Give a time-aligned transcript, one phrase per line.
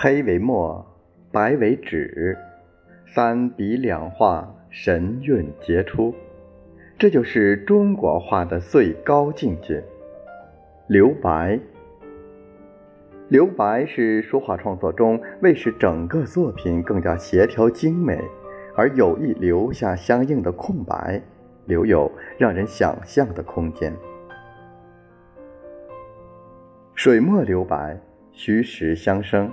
[0.00, 0.86] 黑为墨，
[1.32, 2.38] 白为纸，
[3.04, 6.14] 三笔两画，神韵杰出。
[6.96, 9.82] 这就是中国画的最高境界。
[10.86, 11.58] 留白，
[13.26, 18.22] 留白是书画创作中为使整个作品更加协调精美，
[18.76, 21.20] 而有意留下相应的空白，
[21.64, 23.92] 留有让人想象的空间。
[26.94, 27.98] 水墨留白，
[28.30, 29.50] 虚实相生，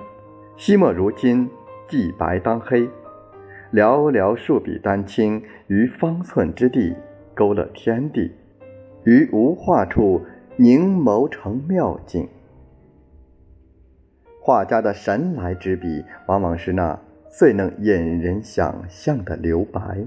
[0.58, 1.50] 惜墨如金，
[1.88, 2.88] 既白当黑，
[3.74, 6.96] 寥寥数笔丹青，于方寸之地。
[7.36, 8.32] 勾勒天地，
[9.04, 10.22] 于无画处
[10.56, 12.30] 凝眸成妙境。
[14.40, 16.98] 画家的神来之笔，往往是那
[17.28, 20.06] 最能引人想象的留白。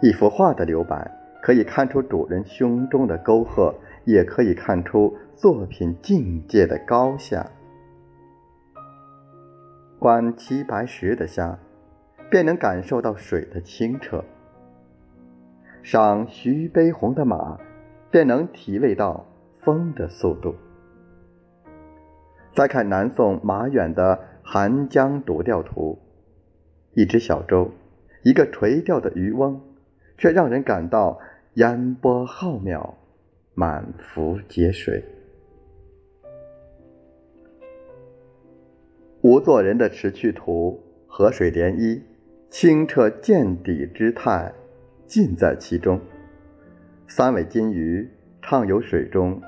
[0.00, 1.10] 一幅画的留白，
[1.42, 3.74] 可以看出主人胸中的沟壑，
[4.06, 7.50] 也可以看出作品境界的高下。
[10.00, 11.58] 观齐白石的虾，
[12.30, 14.24] 便能感受到水的清澈。
[15.82, 17.60] 赏徐悲鸿的马，
[18.10, 19.26] 便能体味到
[19.60, 20.54] 风的速度。
[22.54, 25.98] 再看南宋马远的《寒江独钓图》，
[26.98, 27.70] 一只小舟，
[28.22, 29.60] 一个垂钓的渔翁，
[30.16, 31.20] 却让人感到
[31.56, 32.94] 烟波浩渺，
[33.52, 35.04] 满腹皆水。
[39.22, 42.00] 吴作人的《池趣图》，河水涟漪，
[42.48, 44.50] 清澈见底之态。
[45.06, 46.00] 尽在其中。
[47.06, 48.08] 三尾金鱼
[48.40, 49.42] 畅游水中，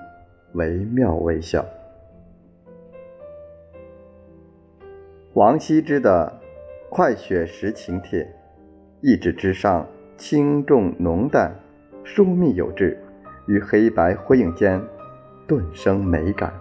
[0.54, 1.64] 惟妙惟肖。
[5.32, 6.40] 王羲之的
[6.94, 8.24] 《快雪时晴帖》，
[9.00, 9.86] 一纸之上，
[10.18, 11.58] 轻重浓淡，
[12.04, 12.98] 疏密有致，
[13.46, 14.82] 于黑白辉映间，
[15.46, 16.52] 顿生美感。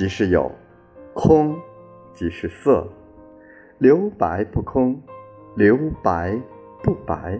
[0.00, 0.50] 即是有；
[1.12, 1.58] 空，
[2.14, 2.88] 即是色。
[3.76, 4.98] 留白不空，
[5.56, 6.40] 留白
[6.82, 7.38] 不白，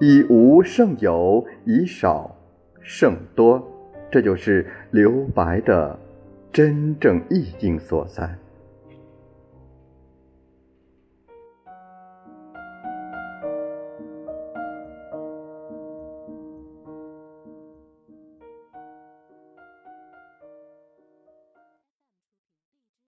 [0.00, 2.34] 以无胜有，以少
[2.80, 3.62] 胜多，
[4.10, 5.98] 这就是留白的
[6.50, 8.38] 真正意境所在。